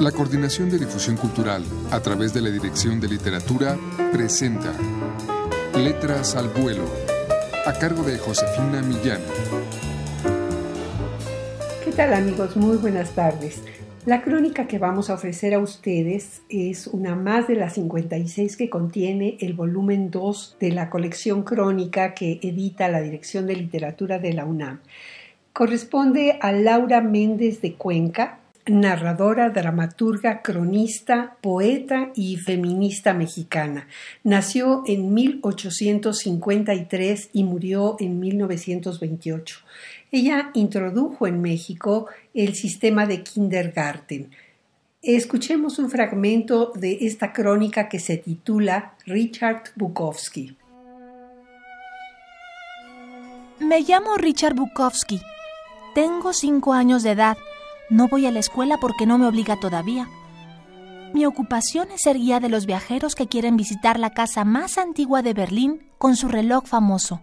La 0.00 0.12
Coordinación 0.12 0.68
de 0.68 0.78
Difusión 0.78 1.16
Cultural, 1.16 1.64
a 1.90 2.00
través 2.00 2.34
de 2.34 2.42
la 2.42 2.50
Dirección 2.50 3.00
de 3.00 3.08
Literatura, 3.08 3.78
presenta 4.12 4.74
Letras 5.74 6.36
al 6.36 6.48
Vuelo, 6.48 6.84
a 7.64 7.72
cargo 7.72 8.02
de 8.02 8.18
Josefina 8.18 8.82
Millán. 8.82 9.22
¿Qué 11.82 11.92
tal 11.92 12.12
amigos? 12.12 12.58
Muy 12.58 12.76
buenas 12.76 13.12
tardes. 13.12 13.62
La 14.04 14.20
crónica 14.20 14.68
que 14.68 14.78
vamos 14.78 15.08
a 15.08 15.14
ofrecer 15.14 15.54
a 15.54 15.60
ustedes 15.60 16.42
es 16.50 16.88
una 16.88 17.14
más 17.14 17.48
de 17.48 17.56
las 17.56 17.72
56 17.72 18.58
que 18.58 18.68
contiene 18.68 19.38
el 19.40 19.54
volumen 19.54 20.10
2 20.10 20.58
de 20.60 20.72
la 20.72 20.90
colección 20.90 21.42
crónica 21.42 22.12
que 22.12 22.38
edita 22.42 22.90
la 22.90 23.00
Dirección 23.00 23.46
de 23.46 23.56
Literatura 23.56 24.18
de 24.18 24.34
la 24.34 24.44
UNAM. 24.44 24.80
Corresponde 25.54 26.38
a 26.42 26.52
Laura 26.52 27.00
Méndez 27.00 27.62
de 27.62 27.72
Cuenca, 27.72 28.40
narradora, 28.66 29.50
dramaturga, 29.50 30.42
cronista, 30.42 31.36
poeta 31.40 32.10
y 32.14 32.36
feminista 32.36 33.14
mexicana. 33.14 33.88
Nació 34.24 34.82
en 34.86 35.14
1853 35.14 37.30
y 37.32 37.44
murió 37.44 37.96
en 38.00 38.20
1928. 38.20 39.60
Ella 40.10 40.50
introdujo 40.54 41.26
en 41.26 41.40
México 41.40 42.08
el 42.34 42.54
sistema 42.54 43.06
de 43.06 43.22
kindergarten. 43.22 44.30
Escuchemos 45.02 45.78
un 45.78 45.90
fragmento 45.90 46.72
de 46.74 46.98
esta 47.02 47.32
crónica 47.32 47.88
que 47.88 48.00
se 48.00 48.16
titula 48.16 48.94
Richard 49.06 49.62
Bukowski. 49.76 50.56
Me 53.60 53.82
llamo 53.82 54.16
Richard 54.16 54.54
Bukowski. 54.54 55.20
Tengo 55.94 56.32
cinco 56.32 56.72
años 56.72 57.02
de 57.02 57.10
edad 57.12 57.36
no 57.90 58.08
voy 58.08 58.26
a 58.26 58.30
la 58.30 58.40
escuela 58.40 58.78
porque 58.78 59.06
no 59.06 59.18
me 59.18 59.26
obliga 59.26 59.58
todavía. 59.58 60.08
Mi 61.12 61.24
ocupación 61.24 61.90
es 61.92 62.02
ser 62.02 62.16
guía 62.16 62.40
de 62.40 62.48
los 62.48 62.66
viajeros 62.66 63.14
que 63.14 63.28
quieren 63.28 63.56
visitar 63.56 63.98
la 63.98 64.10
casa 64.10 64.44
más 64.44 64.76
antigua 64.76 65.22
de 65.22 65.34
Berlín 65.34 65.90
con 65.98 66.16
su 66.16 66.28
reloj 66.28 66.66
famoso. 66.66 67.22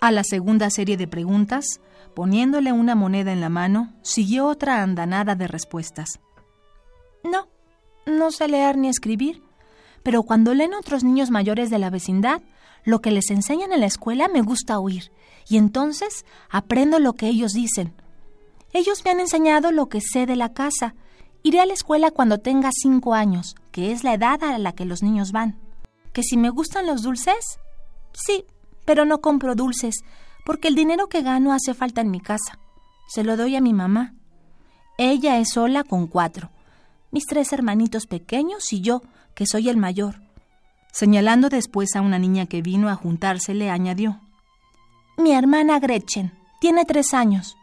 A 0.00 0.10
la 0.10 0.24
segunda 0.24 0.68
serie 0.70 0.96
de 0.96 1.06
preguntas, 1.06 1.80
poniéndole 2.14 2.72
una 2.72 2.94
moneda 2.94 3.32
en 3.32 3.40
la 3.40 3.48
mano, 3.48 3.94
siguió 4.02 4.46
otra 4.46 4.82
andanada 4.82 5.34
de 5.34 5.46
respuestas. 5.46 6.20
No, 7.22 7.46
no 8.04 8.32
sé 8.32 8.48
leer 8.48 8.76
ni 8.76 8.88
escribir, 8.88 9.42
pero 10.02 10.24
cuando 10.24 10.54
leen 10.54 10.74
otros 10.74 11.04
niños 11.04 11.30
mayores 11.30 11.70
de 11.70 11.78
la 11.78 11.90
vecindad, 11.90 12.42
lo 12.84 13.00
que 13.00 13.12
les 13.12 13.30
enseñan 13.30 13.72
en 13.72 13.80
la 13.80 13.86
escuela 13.86 14.26
me 14.28 14.42
gusta 14.42 14.80
oír, 14.80 15.12
y 15.48 15.56
entonces 15.56 16.26
aprendo 16.50 16.98
lo 16.98 17.12
que 17.12 17.28
ellos 17.28 17.52
dicen, 17.52 17.94
ellos 18.72 19.02
me 19.04 19.10
han 19.10 19.20
enseñado 19.20 19.70
lo 19.70 19.88
que 19.88 20.00
sé 20.00 20.26
de 20.26 20.36
la 20.36 20.52
casa. 20.52 20.94
Iré 21.42 21.60
a 21.60 21.66
la 21.66 21.74
escuela 21.74 22.10
cuando 22.10 22.38
tenga 22.38 22.70
cinco 22.72 23.14
años, 23.14 23.54
que 23.70 23.92
es 23.92 24.04
la 24.04 24.14
edad 24.14 24.42
a 24.42 24.58
la 24.58 24.72
que 24.72 24.84
los 24.84 25.02
niños 25.02 25.32
van. 25.32 25.58
¿Que 26.12 26.22
si 26.22 26.36
me 26.36 26.50
gustan 26.50 26.86
los 26.86 27.02
dulces? 27.02 27.58
Sí, 28.12 28.44
pero 28.84 29.04
no 29.04 29.20
compro 29.20 29.54
dulces, 29.54 29.96
porque 30.44 30.68
el 30.68 30.74
dinero 30.74 31.08
que 31.08 31.22
gano 31.22 31.52
hace 31.52 31.74
falta 31.74 32.00
en 32.00 32.10
mi 32.10 32.20
casa. 32.20 32.58
Se 33.08 33.24
lo 33.24 33.36
doy 33.36 33.56
a 33.56 33.60
mi 33.60 33.72
mamá. 33.72 34.14
Ella 34.98 35.38
es 35.38 35.50
sola 35.50 35.84
con 35.84 36.06
cuatro. 36.06 36.50
Mis 37.10 37.26
tres 37.26 37.52
hermanitos 37.52 38.06
pequeños 38.06 38.72
y 38.72 38.80
yo, 38.80 39.02
que 39.34 39.46
soy 39.46 39.68
el 39.68 39.76
mayor. 39.76 40.22
Señalando 40.92 41.48
después 41.48 41.94
a 41.96 42.00
una 42.00 42.18
niña 42.18 42.46
que 42.46 42.62
vino 42.62 42.88
a 42.88 42.94
juntársele, 42.94 43.70
añadió. 43.70 44.20
Mi 45.18 45.32
hermana 45.32 45.78
Gretchen. 45.78 46.32
Tiene 46.60 46.84
tres 46.84 47.12
años. 47.12 47.56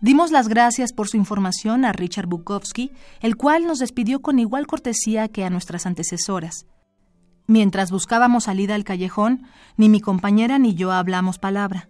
Dimos 0.00 0.30
las 0.30 0.48
gracias 0.48 0.92
por 0.92 1.08
su 1.08 1.16
información 1.16 1.84
a 1.84 1.92
Richard 1.92 2.26
Bukowski, 2.26 2.92
el 3.20 3.36
cual 3.36 3.66
nos 3.66 3.78
despidió 3.78 4.20
con 4.20 4.38
igual 4.38 4.66
cortesía 4.66 5.28
que 5.28 5.44
a 5.44 5.50
nuestras 5.50 5.86
antecesoras. 5.86 6.66
Mientras 7.46 7.90
buscábamos 7.90 8.44
salida 8.44 8.74
al 8.74 8.84
callejón, 8.84 9.46
ni 9.76 9.88
mi 9.88 10.00
compañera 10.00 10.58
ni 10.58 10.74
yo 10.74 10.92
hablamos 10.92 11.38
palabra. 11.38 11.88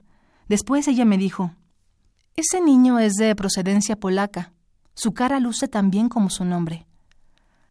Después 0.48 0.86
ella 0.86 1.04
me 1.04 1.18
dijo, 1.18 1.52
Ese 2.36 2.60
niño 2.60 2.98
es 2.98 3.14
de 3.14 3.34
procedencia 3.34 3.96
polaca. 3.96 4.52
Su 4.94 5.12
cara 5.12 5.40
luce 5.40 5.66
tan 5.66 5.90
bien 5.90 6.08
como 6.08 6.30
su 6.30 6.44
nombre. 6.44 6.86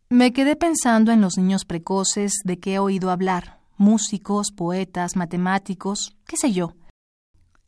Me 0.10 0.34
quedé 0.34 0.56
pensando 0.56 1.12
en 1.12 1.22
los 1.22 1.38
niños 1.38 1.66
precoces 1.66 2.34
de 2.44 2.60
que 2.60 2.76
he 2.76 2.80
oído 2.80 3.10
hablar, 3.10 3.60
músicos, 3.78 4.52
poetas, 4.52 5.16
matemáticos, 5.16 6.16
qué 6.26 6.38
sé 6.38 6.52
yo. 6.52 6.74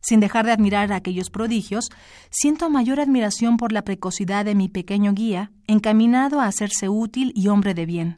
Sin 0.08 0.22
dejar 0.22 0.46
de 0.46 0.54
admirar 0.54 0.94
aquellos 0.94 1.30
prodigios, 1.30 1.90
siento 2.30 2.70
mayor 2.70 3.02
admiración 3.02 3.58
por 3.58 3.74
la 3.74 3.82
precocidad 3.82 4.46
de 4.46 4.56
mi 4.56 4.70
pequeño 4.70 5.12
guía, 5.12 5.52
encaminado 5.68 6.40
a 6.40 6.46
hacerse 6.46 6.88
útil 6.88 7.34
y 7.36 7.50
hombre 7.50 7.74
de 7.74 7.86
bien. 7.86 8.18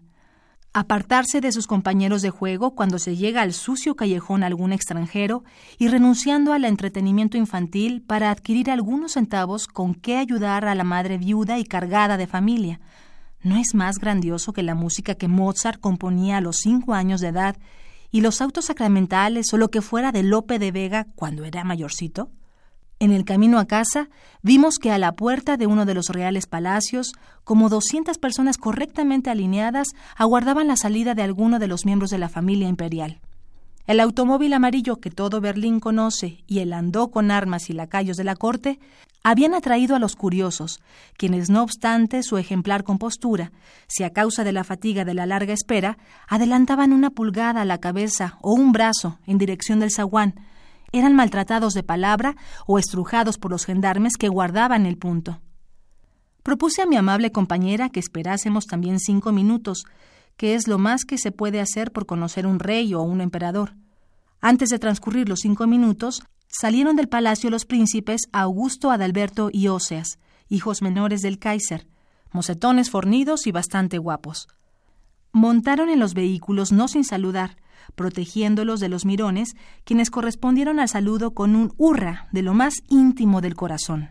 Apartarse 0.72 1.41
de 1.41 1.51
sus 1.51 1.66
compañeros 1.66 2.22
de 2.22 2.29
juego 2.29 2.75
cuando 2.75 3.00
se 3.00 3.16
llega 3.16 3.41
al 3.41 3.53
sucio 3.53 3.95
callejón 3.95 4.44
algún 4.44 4.72
extranjero 4.72 5.44
y 5.79 5.88
renunciando 5.88 6.53
al 6.53 6.66
entretenimiento 6.66 7.38
infantil 7.38 8.03
para 8.03 8.29
adquirir 8.29 8.69
algunos 8.69 9.13
centavos 9.13 9.66
con 9.66 9.95
que 9.95 10.17
ayudar 10.17 10.66
a 10.66 10.75
la 10.75 10.83
madre 10.83 11.17
viuda 11.17 11.57
y 11.57 11.63
cargada 11.63 12.17
de 12.17 12.27
familia. 12.27 12.79
¿No 13.41 13.57
es 13.57 13.73
más 13.73 13.97
grandioso 13.97 14.53
que 14.53 14.61
la 14.61 14.75
música 14.75 15.16
que 15.16 15.27
Mozart 15.27 15.81
componía 15.81 16.38
a 16.38 16.41
los 16.41 16.57
cinco 16.57 16.94
años 16.94 17.19
de 17.19 17.29
edad 17.29 17.56
y 18.12 18.22
los 18.22 18.42
autos 18.42 18.66
sacramentales 18.66 19.53
o 19.53 19.58
lo 19.58 19.70
que 19.70 19.81
fuera 19.81 20.12
de 20.12 20.24
Lope 20.24 20.59
de 20.59 20.72
Vega 20.72 21.08
cuando 21.16 21.46
era 21.46 21.64
mayorcito? 21.64 22.30
En 23.02 23.14
el 23.14 23.24
camino 23.24 23.59
a 23.59 23.66
casa 23.66 24.09
vimos 24.42 24.78
que 24.78 24.92
a 24.92 24.97
la 24.97 25.14
puerta 25.14 25.56
de 25.56 25.68
uno 25.68 25.86
de 25.86 25.94
los 25.94 26.09
reales 26.09 26.48
palacios, 26.48 27.14
como 27.46 27.69
doscientas 27.69 28.18
personas 28.18 28.58
correctamente 28.58 29.30
alineadas 29.30 29.88
aguardaban 30.18 30.68
la 30.68 30.75
salida 30.75 31.16
de 31.16 31.22
alguno 31.24 31.59
de 31.59 31.68
los 31.68 31.86
miembros 31.86 32.09
de 32.09 32.18
la 32.18 32.28
familia 32.28 32.68
imperial. 32.68 33.22
El 33.88 34.02
automóvil 34.02 34.53
amarillo 34.53 34.98
que 34.98 35.09
todo 35.09 35.42
Berlín 35.42 35.80
conoce 35.80 36.44
y 36.46 36.59
el 36.59 36.74
andó 36.74 37.09
con 37.09 37.31
armas 37.31 37.69
y 37.69 37.74
lacayos 37.74 38.18
de 38.18 38.24
la 38.25 38.36
corte 38.36 38.80
habían 39.29 39.53
atraído 39.53 39.95
a 39.95 40.00
los 40.00 40.16
curiosos, 40.16 40.79
quienes 41.16 41.51
no 41.51 41.62
obstante 41.62 42.23
su 42.23 42.40
ejemplar 42.40 42.84
compostura, 42.84 43.51
si 43.88 44.03
a 44.03 44.09
causa 44.09 44.44
de 44.44 44.51
la 44.51 44.63
fatiga 44.63 45.06
de 45.06 45.13
la 45.13 45.28
larga 45.28 45.53
espera, 45.53 46.00
adelantaban 46.28 46.94
una 46.94 47.12
pulgada 47.12 47.62
a 47.62 47.66
la 47.66 47.78
cabeza 47.78 48.39
o 48.41 48.53
un 48.53 48.72
brazo 48.72 49.19
en 49.28 49.38
dirección 49.38 49.79
del 49.79 49.91
zaguán, 49.91 50.34
eran 50.91 51.16
maltratados 51.16 51.75
de 51.75 51.84
palabra 51.84 52.35
o 52.66 52.79
estrujados 52.79 53.38
por 53.38 53.51
los 53.51 53.66
gendarmes 53.66 54.18
que 54.18 54.29
guardaban 54.29 54.88
el 54.88 54.97
punto. 54.97 55.39
Propuse 56.41 56.81
a 56.81 56.88
mi 56.88 56.95
amable 56.95 57.31
compañera 57.31 57.89
que 57.89 58.00
esperásemos 58.00 58.66
también 58.66 59.00
cinco 59.00 59.31
minutos, 59.31 59.84
que 60.38 60.56
es 60.56 60.68
lo 60.68 60.79
más 60.79 61.06
que 61.06 61.19
se 61.19 61.31
puede 61.31 61.62
hacer 61.62 61.91
por 61.91 62.07
conocer 62.07 62.47
un 62.47 62.57
rey 62.57 62.95
o 62.95 63.03
un 63.03 63.22
emperador. 63.22 63.75
Antes 64.41 64.69
de 64.69 64.79
transcurrir 64.79 65.29
los 65.29 65.41
cinco 65.41 65.68
minutos, 65.68 66.23
salieron 66.50 66.96
del 66.96 67.08
palacio 67.08 67.50
los 67.50 67.66
príncipes 67.66 68.22
Augusto, 68.34 68.92
Adalberto 68.92 69.50
y 69.54 69.68
Óseas, 69.68 70.20
hijos 70.50 70.82
menores 70.82 71.22
del 71.22 71.40
Kaiser, 71.40 71.88
mocetones 72.32 72.90
fornidos 72.90 73.48
y 73.48 73.52
bastante 73.52 73.98
guapos. 73.98 74.48
Montaron 75.32 75.90
en 75.90 76.00
los 76.00 76.14
vehículos 76.14 76.72
no 76.72 76.88
sin 76.88 77.06
saludar, 77.06 77.56
protegiéndolos 77.96 78.80
de 78.80 78.90
los 78.90 79.06
mirones, 79.06 79.56
quienes 79.84 80.10
correspondieron 80.10 80.80
al 80.80 80.90
saludo 80.90 81.32
con 81.32 81.56
un 81.56 81.74
hurra 81.78 82.28
de 82.32 82.42
lo 82.42 82.54
más 82.54 82.74
íntimo 82.90 83.42
del 83.42 83.56
corazón. 83.56 84.10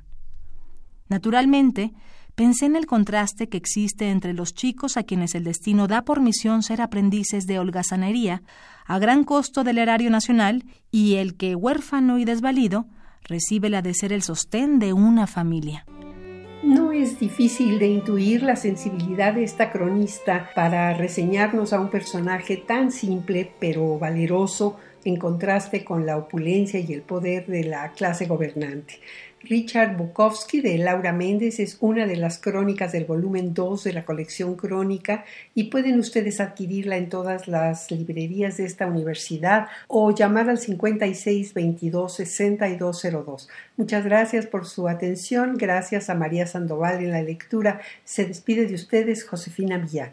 Naturalmente, 1.08 1.92
Pensé 2.38 2.66
en 2.66 2.76
el 2.76 2.86
contraste 2.86 3.48
que 3.48 3.56
existe 3.56 4.10
entre 4.10 4.32
los 4.32 4.54
chicos 4.54 4.96
a 4.96 5.02
quienes 5.02 5.34
el 5.34 5.42
destino 5.42 5.88
da 5.88 6.02
por 6.02 6.20
misión 6.20 6.62
ser 6.62 6.80
aprendices 6.80 7.48
de 7.48 7.58
holgazanería 7.58 8.42
a 8.86 9.00
gran 9.00 9.24
costo 9.24 9.64
del 9.64 9.76
erario 9.76 10.08
nacional 10.08 10.64
y 10.92 11.16
el 11.16 11.36
que, 11.36 11.56
huérfano 11.56 12.16
y 12.16 12.24
desvalido, 12.24 12.86
recibe 13.24 13.70
la 13.70 13.82
de 13.82 13.92
ser 13.92 14.12
el 14.12 14.22
sostén 14.22 14.78
de 14.78 14.92
una 14.92 15.26
familia. 15.26 15.84
No 16.62 16.92
es 16.92 17.18
difícil 17.18 17.80
de 17.80 17.88
intuir 17.88 18.44
la 18.44 18.54
sensibilidad 18.54 19.34
de 19.34 19.42
esta 19.42 19.72
cronista 19.72 20.50
para 20.54 20.94
reseñarnos 20.94 21.72
a 21.72 21.80
un 21.80 21.90
personaje 21.90 22.56
tan 22.56 22.92
simple 22.92 23.52
pero 23.58 23.98
valeroso 23.98 24.76
en 25.04 25.16
contraste 25.16 25.84
con 25.84 26.06
la 26.06 26.16
opulencia 26.16 26.80
y 26.80 26.92
el 26.92 27.02
poder 27.02 27.46
de 27.46 27.64
la 27.64 27.92
clase 27.92 28.26
gobernante. 28.26 29.00
Richard 29.42 29.96
Bukowski 29.96 30.60
de 30.60 30.78
Laura 30.78 31.12
Méndez 31.12 31.60
es 31.60 31.78
una 31.80 32.06
de 32.06 32.16
las 32.16 32.38
crónicas 32.38 32.92
del 32.92 33.04
volumen 33.04 33.54
2 33.54 33.84
de 33.84 33.92
la 33.92 34.04
colección 34.04 34.56
crónica 34.56 35.24
y 35.54 35.64
pueden 35.64 35.98
ustedes 35.98 36.40
adquirirla 36.40 36.96
en 36.96 37.08
todas 37.08 37.46
las 37.46 37.90
librerías 37.90 38.56
de 38.56 38.64
esta 38.64 38.86
universidad 38.86 39.68
o 39.86 40.12
llamar 40.12 40.50
al 40.50 40.58
56 40.58 41.54
22 41.54 42.12
6202. 42.12 43.48
Muchas 43.76 44.04
gracias 44.04 44.46
por 44.46 44.66
su 44.66 44.88
atención. 44.88 45.56
Gracias 45.56 46.10
a 46.10 46.14
María 46.14 46.46
Sandoval 46.46 47.02
en 47.02 47.12
la 47.12 47.22
lectura. 47.22 47.80
Se 48.04 48.24
despide 48.24 48.66
de 48.66 48.74
ustedes 48.74 49.24
Josefina 49.24 49.78
Villán. 49.78 50.12